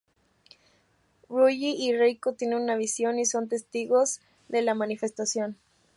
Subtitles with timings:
[1.29, 5.59] Ryuji y Reiko tienen una visión y son testigos de la manifestación.